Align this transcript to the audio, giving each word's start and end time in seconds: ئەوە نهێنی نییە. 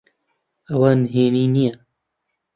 ئەوە 0.69 0.91
نهێنی 1.01 1.45
نییە. 1.55 1.73